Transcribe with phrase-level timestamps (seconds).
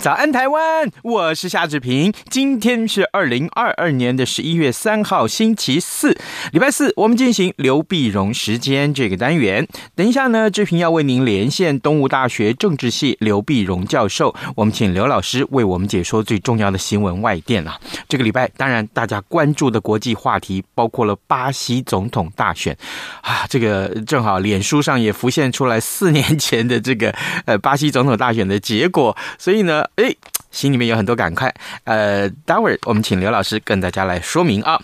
[0.00, 0.88] 早安，台湾！
[1.02, 2.12] 我是夏志平。
[2.30, 6.16] 今天是二零二二年的十一月三号，星期四，
[6.52, 9.66] 礼拜四，我们进行刘碧荣时间这个单元。
[9.96, 17.76] 等一下呢，志平要为您连线东吴大学政治系刘碧荣教授，我们请刘老师为我们解说最重要的新闻外电啊。
[18.08, 22.76] 这个礼拜，当然大家关注的国际话题包括了巴西总统大选
[23.22, 27.12] 啊，这个正好脸书上也浮现出来四年前的这个
[27.46, 29.84] 呃巴西总统大选的结果，所以呢。
[29.98, 30.16] 哎，
[30.50, 31.50] 心里面有很多感慨。
[31.84, 34.80] 呃，待会儿我们请刘老师跟大家来说明啊。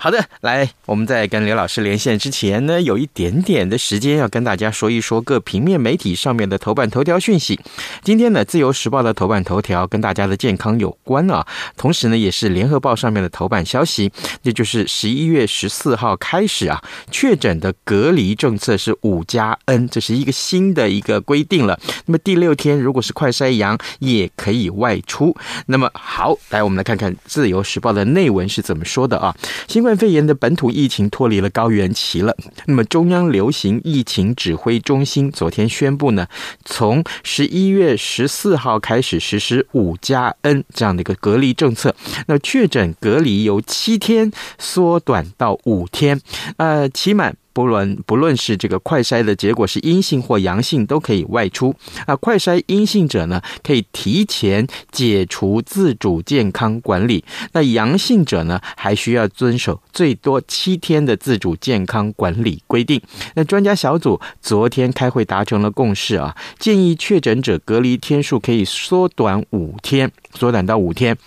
[0.00, 7.58] 好的，来，我们在跟刘老师连线之前呢，有一点点的时间要跟大家说一说各平面媒体上面的头版头条讯息。
[8.02, 11.46] 今天呢，《自由时报》的头版头条跟大家的健康有关啊，
[11.76, 14.10] 同时呢，也是《联合报》上面的头版消息，
[14.42, 21.78] 那就是十一月十四号开始啊，确诊的隔离政策是五加 N，这是一个新的一个规定了。
[22.06, 25.34] 那么第六天如果是快筛阳，也可以外出。
[25.66, 29.34] 那么好，来我们来看看《自由时报》的内文是怎么说的啊？
[29.66, 32.36] 新冠肺炎的本土疫情脱离了高原期了。
[32.66, 36.28] 那么中央流行疫情指挥中心昨天宣布呢，
[36.64, 41.96] 从十一月十四号开始实施五加 N 这样的一个隔离政策。
[42.26, 46.20] 那确诊隔离由七天缩短到五天，
[46.58, 47.34] 呃，期满。
[47.58, 51.74] 不论不论是这个快筛的结果是阴性或阳性，都可以外出。
[52.06, 57.24] 啊，快筛阴性者呢，可以提前解除自主健康管理。
[57.54, 63.02] 那阳性者呢，还需要遵守最多七天的自主健康管理规定。
[63.34, 71.18] 那专家小组昨天开会达成了共识啊，建议确诊者隔离天数可以缩短五天，缩短到五天。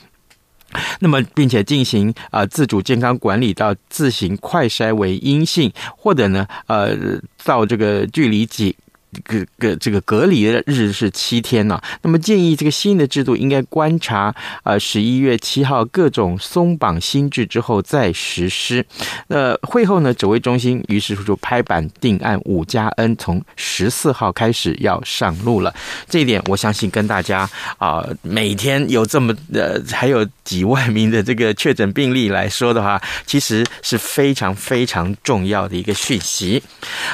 [1.00, 6.96] 那么，并且进行啊、自主健康管理到自行快筛为阴性，或者呢，呃，
[7.44, 8.76] 到这个距离几。
[9.24, 14.34] 个个这个隔离的日是七天呢、那么建议这个新的制度应该观察
[14.64, 18.86] 呃十一月七号各种松绑新制之后再实施。
[19.28, 25.74] 呃，会后呢，指挥中心于是就拍板定案，五加 N 从十四号开始要上路了。
[26.08, 36.64] 这一点我相信跟大家啊、每天有这么呃还有几万名的这个确诊病例来说的话，其实是非常非常重要的一个讯息。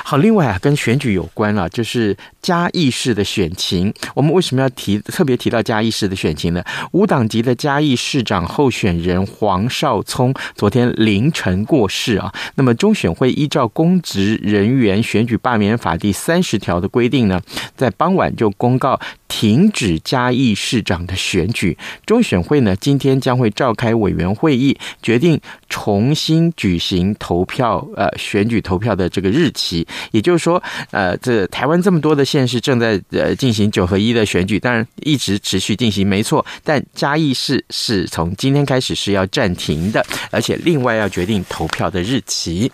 [0.04, 1.87] 好，另外啊，跟选举有关啊，就是。
[1.88, 2.18] 是
[2.48, 6.64] 嘉义市的选情，我们为什么要提特别提到嘉义市的选情呢？
[6.94, 12.34] 无党籍的嘉义市长候选人黄少聪昨天凌晨过世啊。
[12.56, 17.42] 那么中选会依照公职人员选举罢免法第三十条的规定呢，
[17.76, 18.98] 在傍晚就公告
[19.28, 21.78] 停止嘉义市长的选举。
[22.06, 25.38] 中选会呢，今天将会召开委员会议，决定
[25.68, 29.86] 重新举行投票，呃，选举投票的这个日期。
[30.12, 31.78] 也就是说，呃，这台湾。
[31.88, 36.46] 这么多的县市正在呃进行九合一的选举，当然一直持续进行，没错。
[36.66, 42.70] 但嘉义市是从今天开始是要暂停的，而且另外要决定投票的日期。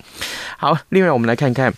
[0.58, 1.72] 好，另外我们来看看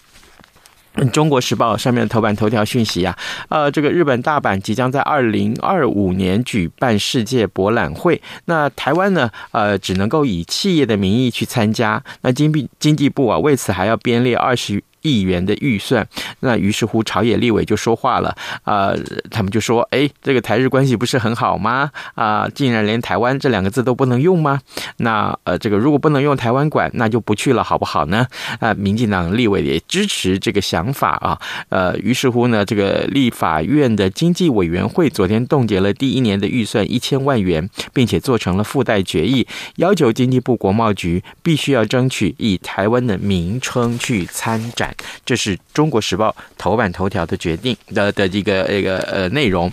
[1.10, 3.18] 《中国时报》上面的头版头条讯息啊，
[3.50, 12.02] 呃，这个日本大阪即将在二零二五年举办世界博览会，那台湾呢，呃，只能够以企业的名义去参加。
[12.22, 14.82] 那经济经济部啊，为此还要编列二十。
[15.06, 16.06] 亿元的预算，
[16.40, 18.92] 那于是乎朝野立委就说话了，啊、
[19.30, 21.92] 他们就说，哎，这个台日关系不是很好吗？
[22.16, 24.60] 啊、竟然连台湾这两个字都不能用吗？
[24.98, 28.26] 那呃，这个如果不能用台湾馆，那就不去了，好不好呢？
[28.60, 31.40] 啊、民进党立委也支持这个想法啊，
[31.70, 39.46] 呃，于是乎呢，这个立法院的经济委员会昨天冻结了第一年的预算一千万元，并且做成了附带决议，
[39.76, 44.95] 要求经济部国贸局必须要争取以台湾的名称去参展。
[45.26, 49.72] 这是中国时报头版头条的决定的的一个一个呃内容。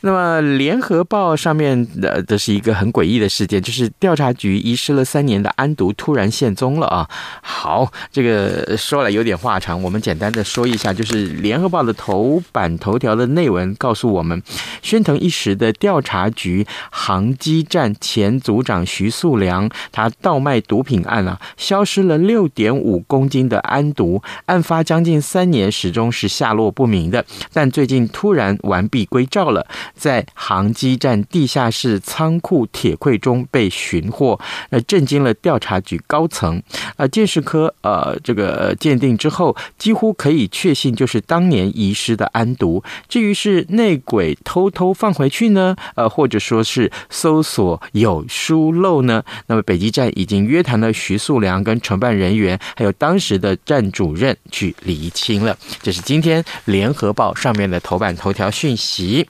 [0.00, 7.08] 那么联合报上面的这是一个很诡异的事件，就是调查局遗失了三年的安毒突然现踪了啊！
[7.40, 14.42] 好，这个说来有点话长，我们简单的说一下，就是联合报的头版头条的内文告诉我们，
[14.82, 24.22] 喧腾一时的调查局航机站前组长徐素良，他倒卖毒品案啊，消失了六点五公斤的安毒，
[24.54, 29.66] 案发将近三年，始终是下落不明的，但最近突然完璧归赵了。
[29.96, 34.38] 在航机站地下室仓库铁柜中被寻获，
[34.70, 36.62] 呃，震惊了调查局高层。
[36.96, 42.82] 啊，鉴识科呃这个鉴定之后，几乎可以确信就是当年遗失的安毒。
[43.08, 49.24] 至于是内鬼偷偷放回去呢，呃，或者说是搜索有疏漏呢？
[49.48, 55.56] 那么北极站已经约谈了徐素良跟承办人员，还有当时的站主任去厘清了。
[55.82, 59.26] 这是今天联合报上面的头版头条讯息。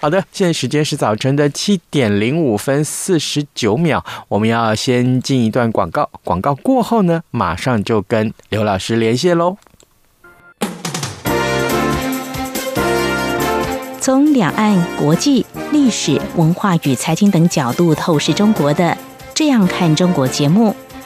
[0.00, 9.56] 好的，现在时间是早晨的七点零五分四十九秒，我们要先进一段广告，广告过后呢，马上就跟刘老师连线喽。
[14.00, 18.84] 从两岸、国际、历史文化与财经等角度透视中国的
[19.32, 20.74] 《这样看中国》节目，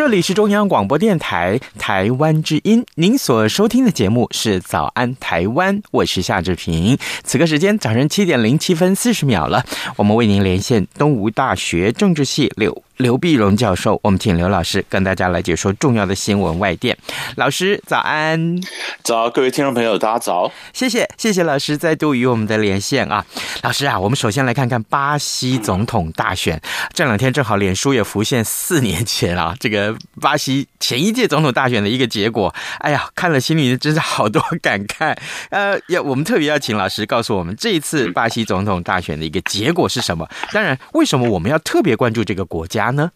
[0.00, 6.96] 这里是中央广播电台台湾之音，您所收听的节目是《早安台湾》，我是夏志平。
[7.22, 9.62] 此刻时间早上七点零七分四十秒了，
[9.96, 12.82] 我们为您连线东吴大学政治系六。
[13.00, 16.96] 刘碧荣教授，我们请刘老师跟大家来解说重要的新闻外电。
[17.36, 18.60] 老师早安，
[19.02, 23.24] 早，各位听众朋友，大家早，谢谢谢谢老师再度与我们的连线啊，
[23.62, 26.60] 老师啊，我们首先来看看巴西总统大选，
[26.92, 35.16] 这两天正好脸书也浮现四年前啊， 这个巴西前一届总统大选的一个结果，哎呀，看了心里真是好多感慨。
[35.48, 40.28] 呃，要我们特别要请老师告诉我们，这一次巴西总统大选的一个结果是什么？
[40.52, 42.89] 当然，为什么我们要特别关注这个国家？
[42.90, 43.10] 呢？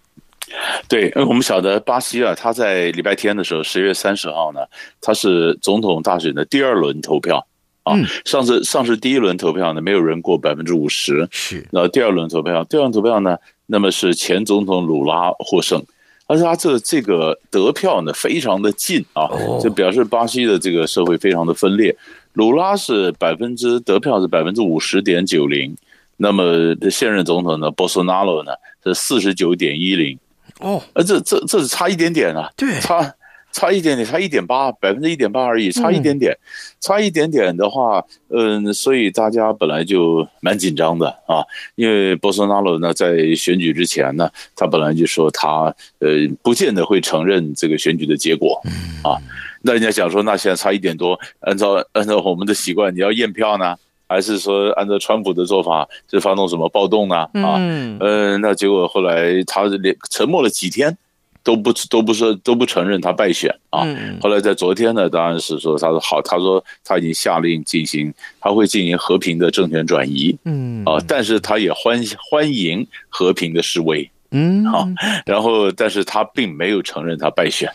[0.88, 4.60] 对，因为我们晓得巴西啊，他在礼拜天的时候，十月三十号呢，
[5.00, 7.44] 他是总统大选的第二轮投票
[7.82, 7.96] 啊。
[8.26, 11.66] 上次上次第一轮投票呢，没有人过百分之五十，是。
[11.72, 15.82] 然后第二轮投票，第二轮投票呢，那么是前总统鲁拉获胜，
[16.26, 19.30] 而且他这这个得票呢，非常的近啊，
[19.62, 21.96] 就表示巴西的这个社会非常的分裂。
[22.34, 25.74] 鲁拉是百分之得票是百分之五十点九零。
[26.16, 28.52] 那么这现任总统呢，波索纳罗呢
[28.84, 30.18] 是四十九点一零。
[30.60, 33.12] 哦，呃，这这这是差一点点啊，对，差
[33.50, 36.38] 差一点点，差一点八，百分之一点八而已，差一点点，嗯、
[36.80, 41.42] 差一点点的话，嗯，所以大家本来就蛮紧张的啊，
[41.74, 46.10] 因为波索纳罗呢在选举之前呢，他本来就说他呃
[46.42, 48.60] 不见得会承认这个选举的结果，
[49.02, 49.18] 啊，
[49.62, 53.76] 那人家想说那现在差一点多，按照按照我们的习惯，你要验票呢？
[54.08, 57.16] 还是说按照川普的做法，是发动什么暴动呢？
[57.16, 60.96] 啊，嗯，呃，那结果后来他连沉默了几天，
[61.42, 63.86] 都不都不说都不承认他败选啊。
[64.20, 74.86] 后来在昨天呢，当然是说他说好，他说他已经下令进行，他会进行和平的政权转移，嗯啊，但是他也欢欢迎和平的示威，嗯，好，
[75.26, 77.70] 然后但是他并没有承认他败选。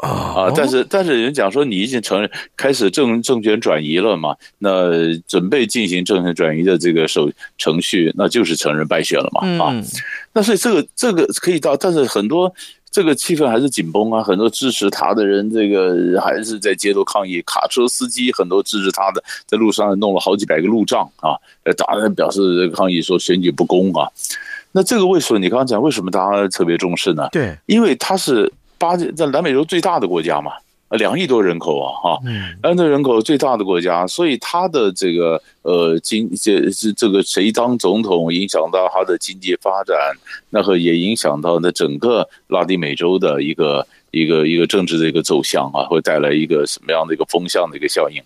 [0.00, 9.76] 啊，但是但是人讲说你已经承认开始政政权转移了嘛，那准备进行政权转移的这个手程序，那就是承认败选了嘛啊，
[10.32, 12.50] 那所以这个这个可以到，但是很多
[12.90, 21.36] 这个气氛还是紧绷啊，很多支持他的人这个还是在街头抗议，卡车司机很多支持他的在路上弄了好几百个路障啊，
[21.76, 24.08] 当然表示抗议说选举不公啊，
[24.72, 27.28] 那这个为什么你刚刚讲为什么大家特别重视呢？
[27.32, 28.50] 对，因为他是。
[28.80, 30.52] 巴在南美洲最大的国家嘛，
[30.96, 32.18] 两亿多人口啊，哈，
[32.62, 39.94] 两亿多人口最大的国家，所以他的这个呃经这这这个谁当总统影响到他的经济发展，
[40.48, 48.20] 那和也影响到那整个拉丁美洲的一个一个一个政治的一个走向啊，会带来一个什么样的一个风向的一个效应。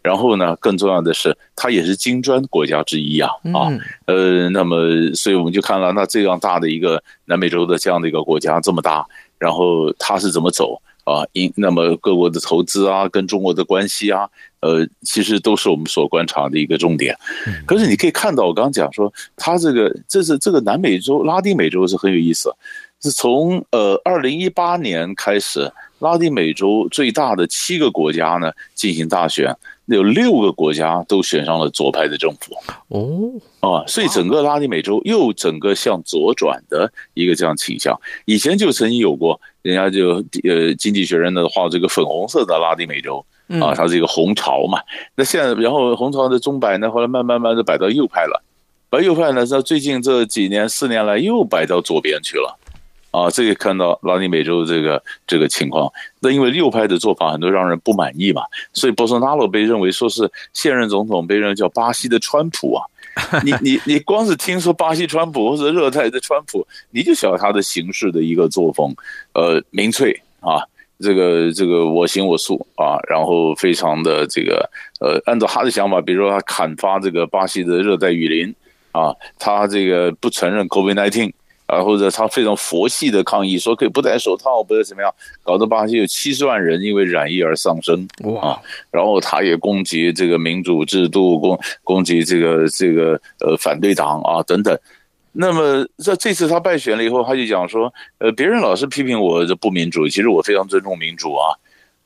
[0.00, 3.68] 然后呢，更重要的是，它也是金砖国家之一啊啊，
[4.06, 9.06] 呃，那么所以我们就看了那这样大的一个南美洲的这样的一个国家这么大。
[9.38, 11.24] 然后他是怎么走啊？
[11.32, 14.28] 因那么各国的投资啊，跟中国的关系啊，
[14.60, 17.16] 呃，其实都是我们所观察的一个重点。
[17.66, 22.52] 可是你可以看到，我刚刚讲说，它这个这是这个南美洲、拉丁美洲是很有意思，
[23.00, 29.56] 是从呃二零一八年开始，拉丁美洲最大的七个国家呢进行大选。
[29.96, 32.54] 有六个国家都选上了左派的政府
[32.88, 37.98] 哦啊，所以整个拉丁美洲又整个向左转的一个这样倾向。
[38.26, 43.24] 以前就曾经有过，人家就呃经济学人的画这个粉红色的拉丁美洲
[43.60, 44.78] 啊，它是一个红潮嘛。
[45.14, 48.42] 那现在然后红潮的钟摆呢，后来慢慢慢的摆到右派了，
[48.90, 52.57] 摆右派呢，在最近这几年四年来又摆到左边去了。
[53.10, 58.42] 啊，这个看到拉丁美洲这个这个情况，那因为右派的做法很多让人不满意嘛，
[58.74, 62.84] 所以波索纳罗被认为说是现任总统，被认为叫巴西的川普啊。
[63.42, 68.94] 你你你光是听说巴西川普或者热带的川普，你就晓得他的行事的一个作风，
[69.32, 70.62] 呃，民粹啊，
[71.00, 78.54] 这个这个我行我素啊，然后非常的这个呃，按照他的想法，比如说他砍伐这个巴西的热带雨林
[78.92, 81.32] 啊，他这个不承认 COVID-19。
[81.68, 88.58] 啊，或者他非常佛系的抗议，说可以不戴手套，不是怎么样，搞得巴西有七十万人因为染疫而丧生哇！
[88.90, 94.76] 然后他也攻击这个民主制度，攻攻击这个这个呃反对党啊等等。
[95.32, 101.52] 那么在这次他败选了以后，他就讲说，呃，别人老是批评我这不民主，其实我非常尊重民主啊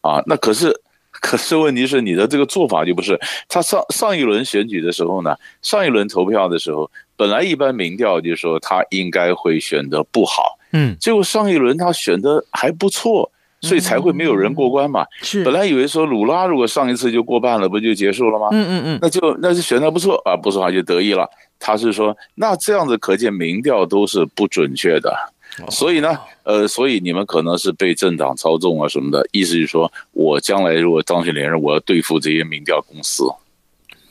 [0.00, 0.22] 啊。
[0.26, 0.76] 那可是
[1.12, 3.16] 可是问题是你的这个做法就不是。
[3.48, 6.90] 他上上一轮选举的时候呢，上一轮投票的时候。
[7.22, 15.06] 本来一般民调就说他应该会选的不好，嗯，结果上一轮他选的还不错，所以才会没有人过关嘛。
[15.20, 18.48] 是，本来以为说鲁拉如果上一次就过半了，不就结束了吗？
[18.50, 21.24] 嗯嗯嗯，那就那就选的不错啊，不错他就得意了。
[21.60, 25.16] 他是说，那这样子可见民调都是不准确的，
[25.70, 33.22] 所以呢，呃，所以你们可能是被政党操纵啊什么的，意思是说我将来如果当选连任，我要对付这些民调公司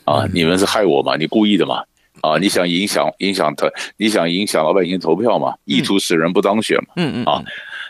[0.06, 1.14] 啊，你们是害我嘛？
[1.18, 1.82] 你故意的嘛？
[2.22, 5.54] 啊，你想影响影响他，你想影响老百姓投票嘛？
[5.64, 6.94] 意图使人不当选嘛？
[6.94, 7.42] 嗯嗯啊，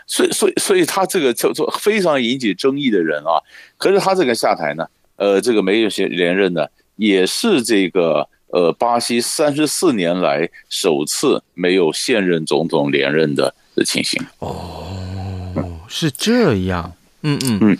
[0.07, 3.37] 所以所以所以他这个叫做非常引起争议的人啊。
[3.77, 4.87] 可是他这个下台呢，
[5.17, 14.19] 呃，这个没有连连任呢，也是这个呃巴西三十四年来首次没有现任总统连任的的情形。
[14.39, 15.53] 哦，
[15.87, 16.91] 是这样。
[17.21, 17.77] 嗯嗯嗯，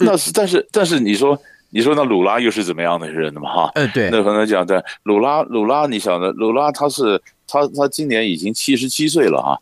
[0.00, 1.40] 那是但是但是你说。
[1.74, 3.52] 你说那鲁拉又是怎么样的人呢嘛？
[3.52, 9.58] 哈，嗯，对，那可能讲的鲁拉，鲁拉，你晓得，鲁拉他是他他今年已经七十七岁了啊，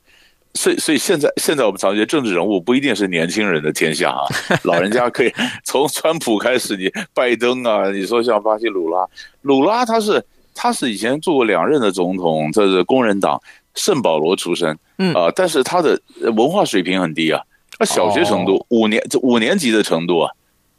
[0.53, 4.29] 所以所以现在现在我们常觉得政治人物不一定是年轻人的天下啊，
[4.65, 5.33] 老人家可以
[5.65, 9.07] 从川普开始，你拜登啊，你说像巴西鲁拉，
[9.41, 10.23] 鲁拉他是
[10.55, 13.41] 他是以前做过两任的总统，这是工人党
[13.75, 15.99] 圣保罗出身，嗯啊，但是他的
[16.37, 17.41] 文化水平很低啊，
[17.79, 20.31] 他小学程度，五年这五年级的程度啊。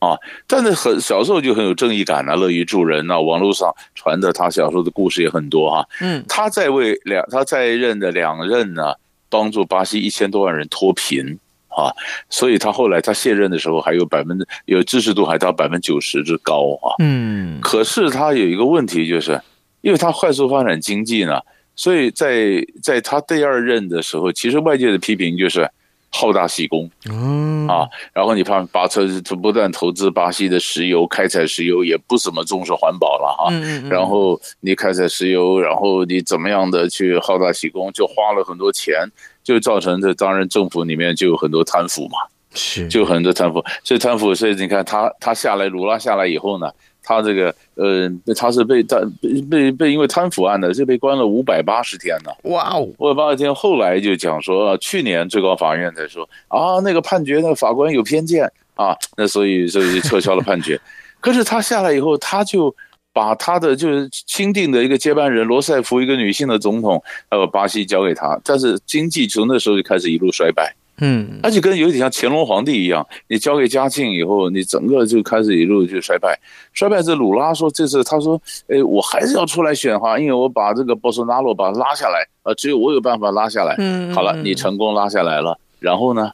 [0.03, 3.17] 啊，但是很小时候就很有正义感啊，乐于助人啊。
[3.17, 5.85] 网络上传的他小时候的故事也很多啊。
[6.01, 8.93] 嗯，他在位两，他在任的两任呢，
[9.29, 11.93] 帮助巴西一千多万人脱贫啊。
[12.29, 16.99] 所以他后来他卸任的时候，还有百分之有支持度还到百分之九十之高啊。
[16.99, 19.39] 嗯，可是他有一个问题，就是
[19.79, 21.39] 因为他快速发展经济呢，
[21.77, 25.69] 所以在在他第二任的时候，其实外界的批评就是。
[26.15, 29.01] 好大喜功，嗯啊，然后你看巴车
[29.41, 39.07] 不断投资巴西的石油，开采石油也不怎么重视环保了哈，嗯嗯，然后你开采石油，然后你怎么样的去好大喜功，就花了很多钱，
[39.43, 42.19] 就造成这当然政府里面就有很多贪腐嘛，
[42.53, 46.69] 是，就很多贪腐，所以贪腐，所以你看他他下来，鲁拉下来以后呢，
[47.03, 52.31] 他这个呃，他是被他被被被因为贪腐案呢，就被关了五百八十天呢。
[52.43, 60.79] 哇哦，五百八十天，后来就讲说，去年最高法院才说啊，那个判决那个法官有偏见啊，那所以所以就撤销了判决。
[61.19, 62.75] 可是他下来以后，他就
[63.13, 70.73] 把他的就是钦定的一个接班人罗塞夫，一个女性的总统，呃，巴西交给他，但是经济从那时候就开始一路衰败。
[70.97, 76.39] 嗯，而且跟有点像乾隆皇帝一样，你交给嘉庆以后，你整个就开始一路就衰败。
[76.71, 83.75] 衰败这鲁拉说，这次他说，哎，我还是要出来选哈，因为我把这个波索纳罗把他拉下来啊，只有我有办法拉下来。
[83.79, 86.31] 嗯，好了，你成功拉下来了，然后呢，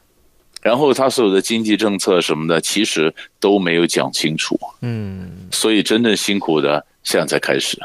[0.62, 4.60] 然后他所有的经济政策什么的，其实都没有讲清楚。
[4.82, 7.80] 嗯，所以真正辛苦的现在才开始。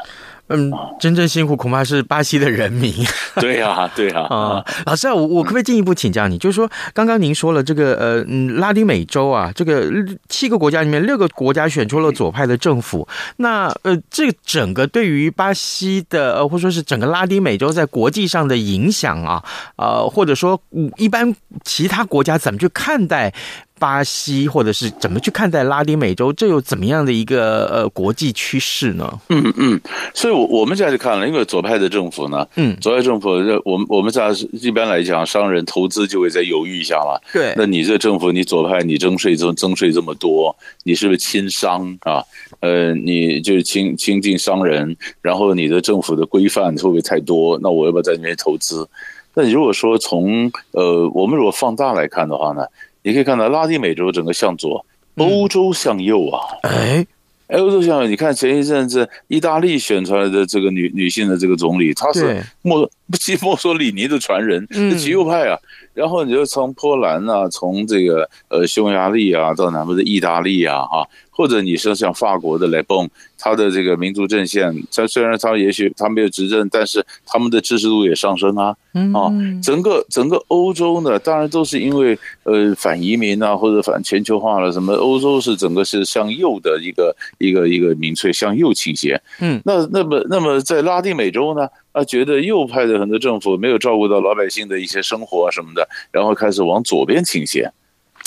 [0.47, 2.93] 嗯，真正辛苦恐怕是巴西的人民。
[3.41, 4.21] 对呀、啊，对呀。
[4.29, 6.37] 啊，老师啊，我我可不可以进一步请教你？
[6.37, 9.91] 就是说，刚刚您说了这个呃，嗯，拉丁美洲啊，这个
[10.29, 13.07] 七个国家里面六个国家选出了左派的政府。
[13.37, 19.43] 那呃，这个整个对于巴西的，呃，或者说是整个拉丁美洲在国际上的影响啊，
[19.77, 20.61] 呃，或者说
[20.97, 23.33] 一般其他国家怎么去看待？
[23.77, 26.31] 巴西，或者是怎么去看待拉丁美洲？
[26.33, 29.19] 这有怎么样的一个呃国际趋势呢？
[29.29, 29.79] 嗯嗯，
[30.13, 33.29] 所以，我我们现在就看了，因为左派的政府呢，嗯，左派政府，
[33.65, 37.21] 我们我们在一般来讲，商人投资就会再犹豫一下了。
[37.33, 42.23] 对，那你这政府，你左派，你征税征征税这么多，你是不是亲商啊？
[42.61, 47.59] 呃，你就是亲亲近商人，然后你的政府的规范会不会太多？
[47.61, 48.87] 那我要不要在那边投资？
[49.33, 52.63] 那如果说从呃，我们如果放大来看的话呢？
[53.05, 54.83] 你可以看到拉丁美洲整个向左，
[55.17, 56.41] 欧洲向右啊！
[56.63, 57.05] 哎，
[57.49, 65.55] 欧洲向右，你看前一阵子意大利选出来的这个女女性的这个总理，她是墨基 墨索里尼的传人，是极右派啊。
[65.93, 71.07] 然后你就从波兰啊，从这个呃匈牙利啊，到南部的意大利啊，哈。
[71.35, 78.73] 或者你说像法国的雷蹦，他的这个民族阵线，他虽然他也许他没有执政，但是他们的支持度也上升啊，
[79.13, 79.27] 啊，
[79.61, 97.69] 整个整个欧洲呢，当然都是因为呃反移民啊，或者反全球化了什么，欧洲是整个是向右的一个一个一个民粹向右倾斜，嗯，那那么那么在拉丁美洲呢，啊，觉得右派的很多政府没有照顾到老百姓的一些生活啊什么的，然后开始往左边倾斜。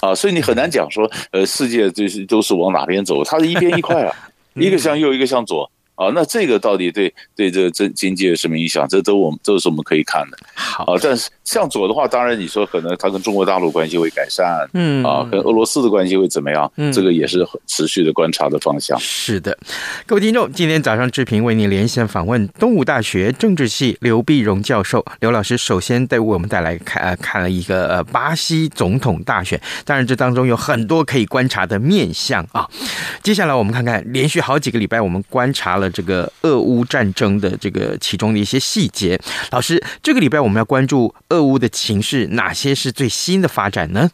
[0.00, 4.14] 啊，所以你很难讲说，呃，世界就是都是往哪边走，它是一边一块啊，
[4.54, 5.70] 一个向右，一个向左。
[5.98, 8.86] 啊，那这个到底对对这这经济有什么影响？
[8.88, 10.38] 这都我们都是我们可以看的。
[10.54, 16.70] 好，啊，但是向左的话，当然你说可能它跟中国大陆关系会改善，嗯，啊，跟俄罗斯的关系会怎么样？
[16.76, 18.96] 嗯，这个也是持续的观察的方向。
[19.00, 19.58] 是的，
[20.06, 32.68] 各位听众，今天早上志平为您连线访问东吴大学政治系刘碧荣教授，刘老师首先为我们带来看呃看了一个呃巴西总统大选，当然这当中有很多可以观察的面相啊。
[33.20, 35.87] 接下来我们看看连续好几个礼拜我们观察了。
[35.90, 39.18] 这个俄乌战争的这个其中的一些细节，
[39.50, 44.10] 老师，这个礼拜我们要关注俄乌的情势，哪些是最新的发展呢？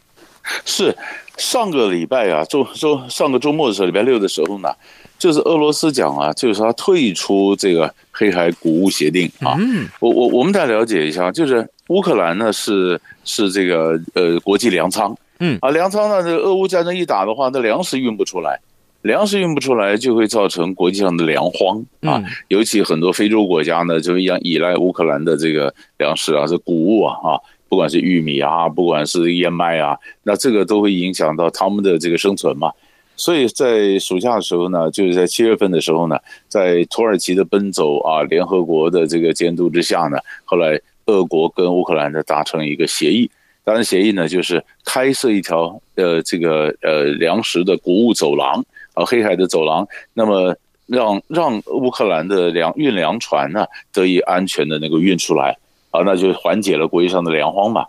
[0.63, 0.95] 是
[1.37, 4.69] 上个礼拜啊，周周上个周末的时候，礼拜六的时候呢，
[5.17, 9.55] 就是俄罗斯讲啊，就是他退出这个黑海谷物协定啊。
[9.57, 18.59] 嗯，我我我们再了解一下，就是乌克兰呢是是这个呃国际粮仓，嗯啊粮仓呢，这个俄乌战争一打的话，那粮食运不出来。
[19.05, 22.23] 粮食运不出来，就会造成国际上的粮荒啊！
[22.47, 27.37] 尤其很多非洲国家呢，就一样依赖乌克兰的这个粮食啊，这谷物啊，啊，
[27.69, 32.71] 不管是玉米啊，不管是燕麦啊，那这个都会影响到他们的这个生存嘛。
[33.15, 43.29] 所以在暑假的时候呢，就是在七月份的时候呢，在土耳其的奔走啊，联合国的这个监督之下呢，后来俄国跟乌克兰呢达成一个协议。
[43.63, 48.65] 当然，协议呢就是开设一条呃这个呃粮食的谷物走廊。
[48.95, 50.55] 啊，黑海的走廊，那么
[50.87, 55.55] 让让乌克兰的粮运粮船呢得以安全的那个运出来，
[55.91, 57.85] 啊，那就缓解了国际上的粮荒嘛。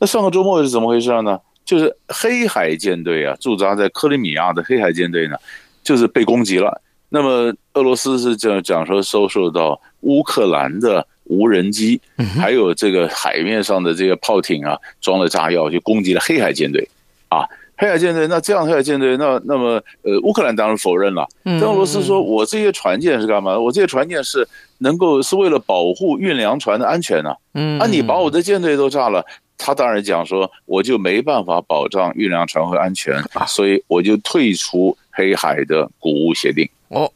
[0.00, 1.38] 那上个周末是怎么回事呢？
[1.64, 5.36] 就是黑海舰队啊，驻扎在克里米亚的黑海舰队呢，
[5.82, 6.80] 就是被攻击了。
[7.10, 12.00] 那么俄罗斯是这样讲说，收受到乌克兰的无人机，
[12.38, 16.88] 还有这个海面上的这个炮艇啊，装了炸药就攻击了黑海舰队，
[17.28, 17.44] 啊。
[17.80, 21.24] 黑海舰队，那这样黑海舰队，那那么呃，乌克兰当然否认了。
[21.44, 23.56] 但俄罗斯说，我这些船舰是干嘛？
[23.56, 24.46] 我这些船舰是
[24.78, 27.32] 能够是为了保护运粮船的安全呢？
[27.54, 29.24] 嗯，啊，你把我的舰队都炸了，
[29.56, 33.14] 他当然讲说，我就没办法保障运粮船会安全，
[33.46, 36.68] 所以我就退出黑海的谷物协定。
[36.88, 37.08] 哦，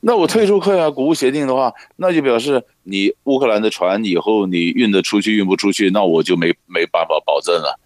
[0.00, 7.78] 那我退出黑海谷物协定的话，那就表示你乌克兰的船以后你运得出去运不出去，那我就没没办法保证了。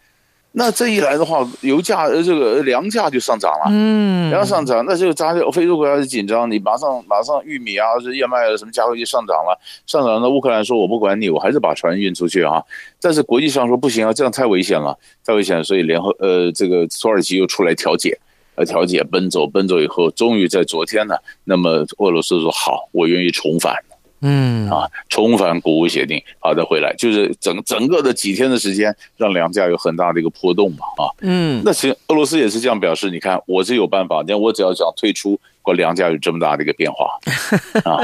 [0.52, 12.60] 那这一来的话，油价呃这个粮价就上涨了，嗯，粮上涨，那就大家非洲国家就紧张，你马上马上玉米啊、是燕麦啊什么价格就上涨了，上涨了，乌克兰说我不管你，我还是把船运出去啊，
[13.00, 18.18] 但是国际上说不行啊，这样太危险了，太危险了，所以联合呃这个土耳其又出来调解，
[18.56, 23.74] 呃调解奔走奔走以后，终于在昨天呢，那么俄罗斯说好，我愿意重返。
[24.20, 24.70] 嗯。
[24.70, 35.38] 啊，重返谷物协定，好的回来，就是整整个的几天的时间，让粮价有很大的一个波动嘛啊，嗯，那其实俄罗斯也是这样表示，你看我是有办法，但我只要想退出，
[35.70, 37.06] 我粮价有这么大的一个变化。
[37.88, 38.02] 啊，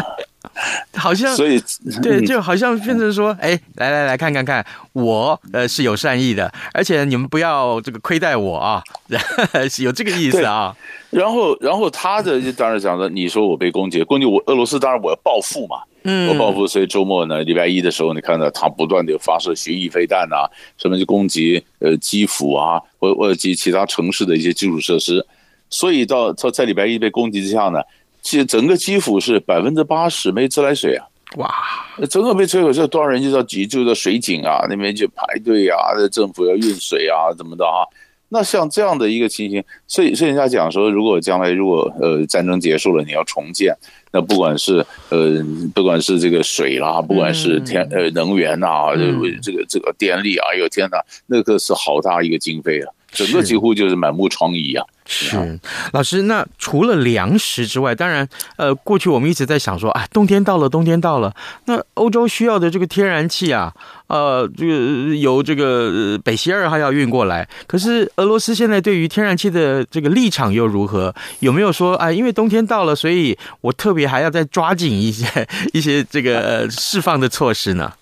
[0.94, 1.61] 好像所以
[2.00, 8.83] 对，就好像变成说，哎，来来来看看看，我呃是有善意的，而且你们不要这个亏待我啊，
[9.68, 10.74] 是 有这个意思啊。
[11.11, 15.83] 然后然后他的当然讲的，你说我被攻击，攻击我俄罗斯，当然我要报复嘛。
[16.09, 20.46] 嗯，我报复，所以周末呢，礼拜一的时候，你看到他不断的发射巡弋飞弹啊，
[20.79, 25.26] 什么就攻击呃基辅啊，或或者及其他城市的一些基础设施，
[25.70, 27.81] 所以到在在礼拜一被攻击之下呢，
[28.22, 31.52] 其实整个基辅是百分之八十没自来水啊，哇，
[32.09, 35.79] 整个被摧毁，这多少人就到急救的水井啊，那边去排队啊，
[36.11, 37.85] 政府要运水啊，怎么的啊？
[38.29, 43.72] 那像这样的一个情形，所以所以人家讲说，如果将来如果呃战争结束了，你要重建。
[44.11, 54.87] 那不管是呃，不管是这个水啦，不管是天呃能源呐、啊，这个这个这个电力啊，哎呦天哪，那个是好大一个经费啊，整个几乎就是满目疮痍啊。
[55.09, 55.37] 是
[55.92, 61.33] 老师，那除了粮食之外，当然呃，过去我们一直在想说啊，冬天到了，冬天到了，
[61.66, 63.72] 那欧洲需要的这个天然气啊。
[64.09, 71.14] 呃，这个由这个北溪二号要运过来，可是俄罗斯现在对于天然气的这个立场又如何？
[71.38, 75.24] 有没有说啊，因为冬天到了，所以我特别还要再抓紧一些
[75.72, 77.92] 一些这个释放的措施呢？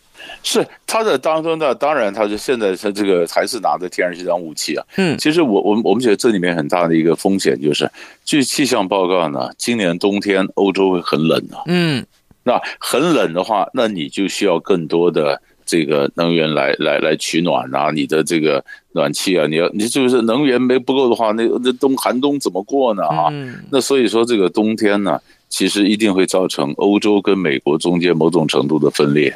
[0.43, 4.85] 是他的当中呢，当然他是现在他这个还是拿着天然气当武器啊。
[4.97, 7.91] 嗯，其实我我们我们觉得这里面很大的一个风险就是，
[8.25, 11.63] 据气象报告呢，今年冬天欧洲会很冷啊。
[11.67, 12.05] 嗯，
[12.43, 15.41] 那很冷的话，那你就需要更多的。
[15.67, 23.33] 这个能源来来来取暖啊，你的这个暖气啊，你要你就是能源没不够的话，那那冬寒冬怎么过呢啊？
[23.73, 29.35] 那所以说这个冬天呢，其实一定会造成欧洲跟美国中间某种程度的分裂，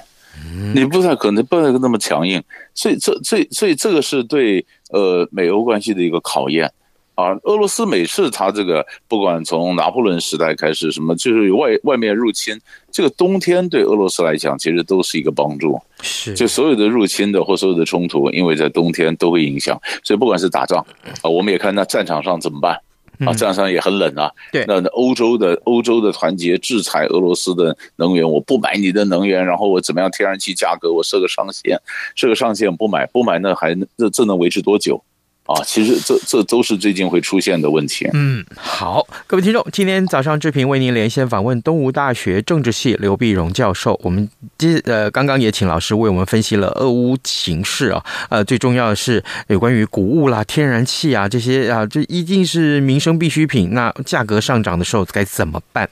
[0.74, 2.42] 你不太可能不能那么强硬，
[2.74, 6.70] 所以这这所以这个是对呃美欧关系的一个考验。
[7.14, 12.56] 啊，俄罗斯每次他这个不管从拿破仑时代开始，什么就是外外面入侵，
[12.92, 15.76] 这个冬天对俄罗斯来讲其实都是一个帮助。
[16.00, 20.78] 是，就所有的入侵的或所有的冲突，因为在冬天都会影响，所以不管是打仗
[21.20, 22.78] 啊，我们也看那战场上怎么办
[23.26, 24.30] 啊，这样上也很冷啊。
[24.52, 31.78] 对，那欧洲的欧洲的团结制裁俄罗斯的能源，我不买你的能源，然后我怎么样天然气价格我设个上限，
[32.14, 35.02] 设个上限不买不买那还这这能维持多久？
[35.48, 38.06] 啊，其实这这都是最近会出现的问题。
[38.12, 43.98] 嗯，好，各位听众，今天早上志平为您连线访问东吴大学政治系刘碧荣教授。
[44.04, 53.70] 我们今呃刚刚也请老师为我们分析了俄乌情势啊，呃，最重要的是有关于谷物啦、天然气啊这些啊，这一定是民生必需品。
[53.72, 55.88] 那价格上涨的时候该怎么办？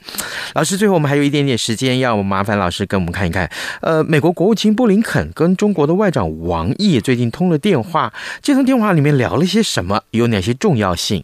[0.53, 3.51] 老师，最后我们还有一点点时间，要麻烦老师跟我们看一看。
[3.81, 9.46] 呃，美国国务卿布林肯跟中国的外长王毅最近通了电话，这通电话里面聊了。
[9.47, 11.23] 一些什么有哪些重要性？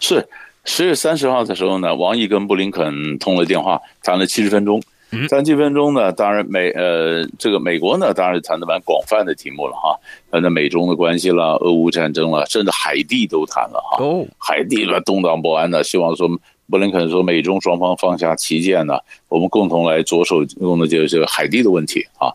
[0.00, 0.28] 是
[0.66, 4.82] 十月三十号的时候呢，王毅跟布林肯通了电话，谈了七十分钟。
[5.30, 9.98] 谈七分钟呢，当然美呃，这个美国呢，当然谈的蛮广泛的题目了哈，
[10.30, 14.04] 谈的美中的关系了，俄乌战争了，甚至海地都谈了哈。
[14.04, 16.28] 哦，海地了，动荡不安的，希望说
[16.68, 22.28] 布林肯说美中双方放下旗舰呢，我们共同来着手用的就是海地的问题啊。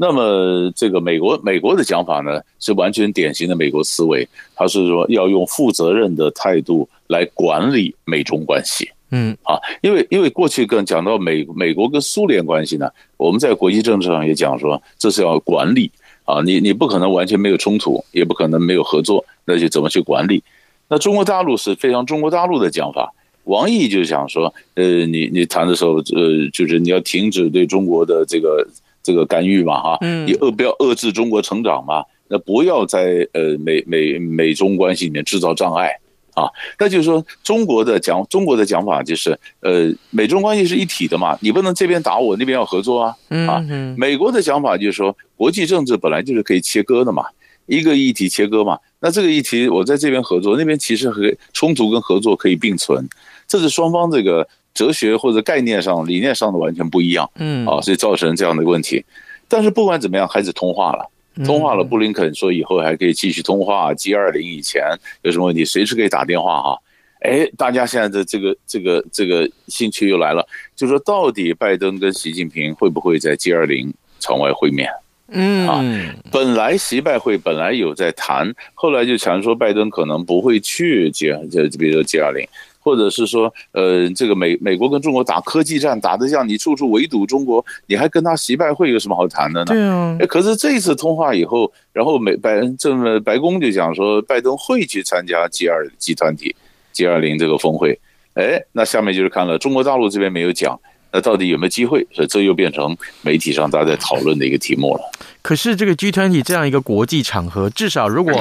[0.00, 8.88] 那么，这个美国美国的讲法呢，是完全典型的美国思维，他是说要用负责任的态度来管理美中关系。
[9.10, 15.90] 嗯，啊，因为因为过去跟讲到美美国跟苏联关系呢，我们在国际政治上也讲说，这是要管理
[16.24, 20.40] 啊，你你不可能完全没有冲突，也不可能没有合作，那就怎么去管理？
[20.88, 23.12] 那中国大陆是非常中国大陆的讲法，
[23.44, 28.64] 王毅就想说，呃，你你谈的时候，呃，就是你要停止对中国的这个。
[29.08, 32.04] 这个干预嘛，哈，你遏不要遏制中国成长嘛？
[32.28, 35.90] 那不要在呃美美美中关系里面制造障碍
[36.34, 36.44] 啊。
[36.78, 43.16] 那就是说，中国的讲中国的讲法就是，呃，美中关系是一体的嘛，你不能这边打我，那边要合作啊。
[43.48, 43.64] 啊，
[43.96, 47.24] 美国的讲法就是说，国际政治本来就是可以切割的嘛，
[47.64, 48.78] 一个议题切割嘛。
[49.00, 53.08] 那这个议题我在这边合作，那边其实和冲突跟合作可以并存，
[53.46, 54.46] 这是双方这个。
[54.78, 59.04] 哲学或者概念上、理念上的完全不一样，嗯，啊，所以造成这样的问题。
[59.48, 61.10] 但是不管怎么样，还是通话了
[61.44, 64.82] 通话了布林肯说以后还可以继续通话，G 二零以前
[65.22, 66.78] 有什么问题随时可以打电话哈。
[67.22, 74.88] 哎，大家现在的这个这个这个兴趣又来了，就说到底拜登跟习近平会不会在 G 二零场外会面？
[75.30, 75.82] 嗯啊，
[76.30, 82.46] 本来习拜会本来有在谈，后来就传说拜登可能不会去 G，就比如说 G 二零。
[82.78, 89.66] 或者是说，呃，这个美美国跟中国打科技战，打得像你处处围堵中国，你还跟他习拜会有什么好谈的呢？
[89.66, 96.54] 对啊，可是这一次通话以后，然后美白这么白宫就讲说，拜登会去参加 G 二集团体
[96.92, 97.98] G 二零这个峰会。
[98.34, 100.78] 哎，那下面就是看了中国大陆这边没有讲。
[101.10, 102.06] 那到底有没有机会？
[102.12, 105.00] 所以这又变成媒体上大家在讨论的一个题目了。
[105.40, 108.32] 可是这个 G20 这样一个国际场合，至少如果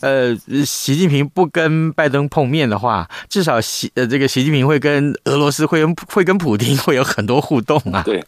[0.00, 8.02] 呃习近平不跟拜登碰面的话，至少习呃这个习近平会跟俄罗斯会跟会跟普京会有很多互动啊。
[8.04, 8.22] 对，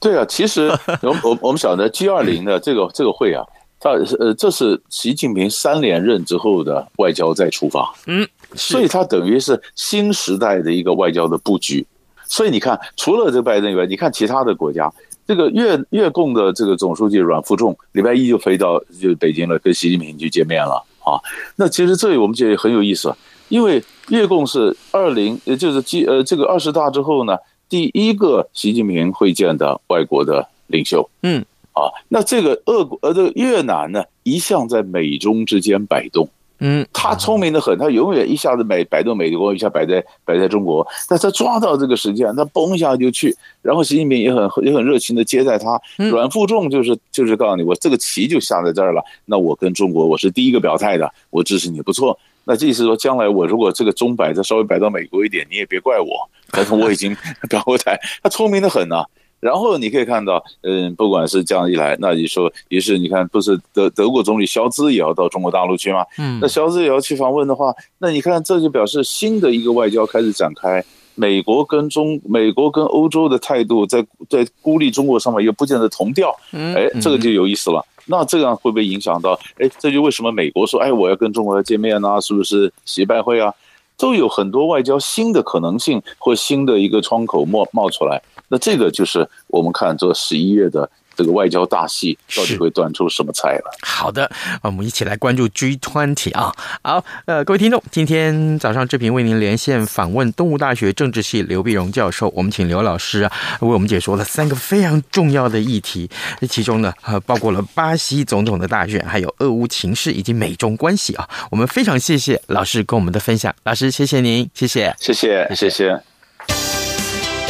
[0.00, 0.68] 对啊，其实
[1.02, 3.44] 我我我们晓得 G20 的这个这个会啊，
[3.78, 11.86] 它呃这是习近平三连任之后的外交再出发，嗯，所以它等于是新时代的一个外交的布局。
[12.28, 14.92] 所以你看，除了这个拜登以外，你看其他的国家，
[15.26, 21.18] 这个越越共的这个总书记阮富仲，礼拜一就飞到就北京了，跟习近平去见面了啊。
[21.56, 23.12] 那其实这里我们觉得很有意思，
[23.48, 27.36] 因为越共是二零，也就是继呃这个二十大之后呢，
[27.68, 31.08] 第一个习近平会见的外国的领袖。
[31.22, 36.28] 嗯，啊，那这个俄国呃这个越南呢，一向在美中之间摆动。
[36.60, 40.86] 嗯，他聪明的很，他永远一下子摆摆到美国，一下摆在摆在中国。
[41.08, 43.36] 但他抓到这个时间，他嘣一下就去。
[43.62, 45.80] 然后习近平也很也很热情的接待他。
[45.96, 49.02] 阮富仲就是就是告诉你，我这个棋就下在这儿了。
[49.26, 52.18] 那我跟中国，我是第一个表态的，我支持你，不错。
[52.44, 56.28] 那这意思说，将来我如果这个钟摆再稍微摆到美国一点，你也别怪我。
[56.50, 57.14] 但是我已经
[57.48, 59.04] 表过态，他聪明的很呐。
[59.40, 66.04] 然后你可以看到，嗯，不管是这样一来，那你说，于是你看，不是德德国总理肖兹也要到中国大陆去吗？
[66.18, 70.84] 嗯，那肖兹也要去访问的话，那你看这就表示新的一个外交开始展开。
[71.14, 76.32] 美国跟中，美国跟欧洲的态度在在孤立中国上面又不见得同调。
[76.52, 77.84] 嗯，哎，这个就有意思了。
[78.06, 79.38] 那这样会不会影响到？
[79.58, 82.20] 哎，这就为什么美国说，哎，我要跟中国要见面啊？
[82.20, 83.52] 是不是习拜会啊？
[83.96, 88.22] 都有很多外交新的可能性或新的一个窗口冒冒出来。
[88.48, 93.70] 那这个就是我们看这十一月的这个外交大戏，到底会端出什么菜了？
[93.82, 94.30] 好的，
[94.62, 96.54] 我们一起来关注 G20 啊。
[96.82, 106.08] 好，呃，各位听众，今天早上志平为您连线访问东吴大学政治系刘碧荣教授，我们请刘老师啊为我们解说了三个非常重要的议题，
[106.48, 111.28] 其中呢，呃，包括了巴西总统的大选，还有俄乌情势以及美中关系啊。
[111.50, 116.00] 我们非常谢谢老师跟我们的分享，老师谢谢您，谢谢，谢谢，谢谢。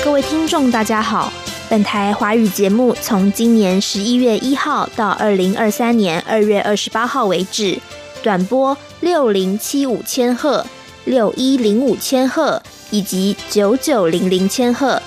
[0.09, 1.31] 各位听众，大家好。
[1.69, 7.79] 本台华语节目从今年十一月一号到二零二三年二月二十八号为止，
[8.23, 10.65] 短波六零七五千赫、
[11.05, 15.01] 六一零五千赫以及九九零零千赫，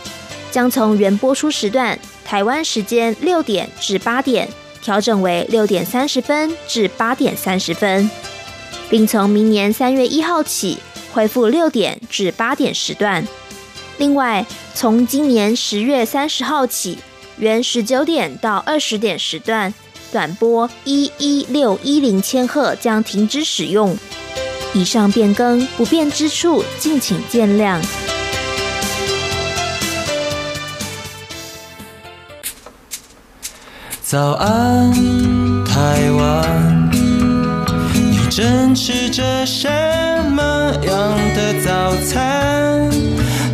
[0.51, 4.47] 将从原播出时段台湾时间六点至八点
[4.83, 8.07] 调整为六点三十分至八点三十分，
[8.87, 10.77] 并从明年三月一号起
[11.11, 13.27] 恢复六点至八点时段。
[14.01, 16.97] 另外，从今年十月三十号起，
[17.37, 19.71] 原十九点到二十点时段
[20.11, 23.95] 短波一一六一零千赫将停止使用。
[24.73, 27.79] 以上变更不便之处，敬请见谅。
[34.01, 34.91] 早安，
[35.63, 36.89] 台湾，
[37.93, 39.69] 你正吃着什
[40.31, 40.41] 么
[40.87, 42.40] 样的早餐？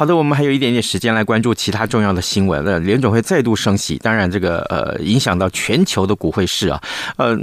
[0.00, 2.64] 好的，我们还有一点点时间来关注其他重要的新闻。
[2.64, 6.82] 了联准会再度升息，当然这个呃影响到全球的股汇市啊。
[7.18, 7.38] 呃，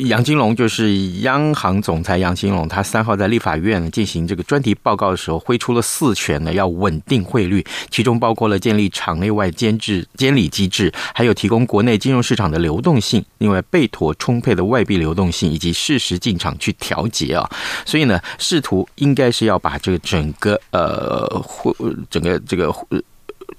[0.00, 17.50] 杨金龙就是央行总裁杨金龙，他三号在立法院进行这个专题报告的时候，挥出了四权呢，要稳定汇率，其中包括了建立场内外监制监理机制，还有提供国内金融市场的流动性，另外备妥充沛的外币流动性，以及适时进场去调节啊。
[17.86, 21.74] 所以呢，试图应该是要把这个整个呃汇。
[22.10, 22.72] 整个这个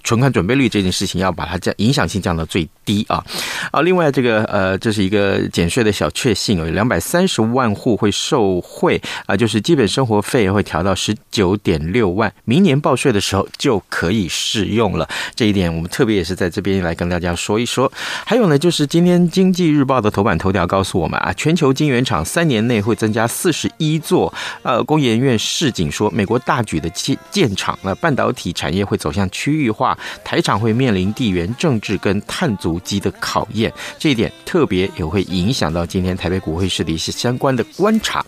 [0.03, 3.23] 存款准备率这件事情要把它降影响性降到最低啊
[3.71, 3.81] 啊！
[3.81, 15.07] 另外，这个呃，这是一个减税的小确幸，有两百三十万户会受惠啊，就是基本生活费会调到十九点六万，明年报税的时候就可以适用了。
[15.35, 17.91] 这一点我们特别也是在这边来跟大家说一说。
[18.25, 24.33] 还有呢，就是今天《经济日报》的头版头条告诉我们啊，全球晶圆厂三年内会增加四十一座。
[24.63, 33.71] 呃，工研院市警说，美国大举的建建厂，那半导体产业会走向区域化，话台厂会面临地缘政治跟碳足迹的考验。
[33.99, 38.25] 这一点特别也会影响到今天台北股会市的一些相关的观察。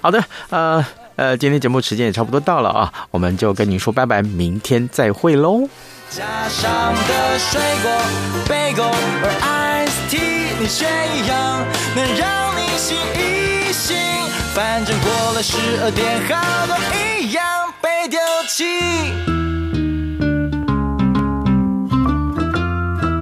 [0.00, 0.84] 好的，呃
[1.16, 5.68] 呃，今天节目时间也差不多到了啊，我们就跟您说拜拜，明天再会喽。
[6.10, 7.90] 加上的水果
[8.48, 8.84] 贝果
[9.22, 13.96] 而 iced tea 你却一样能让你醒一醒，
[14.54, 16.76] 反正过了十二点，好多
[17.20, 17.44] 一样
[17.82, 19.47] 被丢弃。